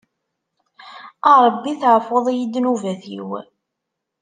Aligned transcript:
A 1.29 1.31
Rebbi 1.43 1.71
teɛfuḍ-iyi 1.81 2.45
ddnubat-iw. 2.47 3.29